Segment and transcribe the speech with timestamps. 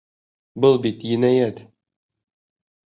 [0.65, 1.63] Был бит енәйәт!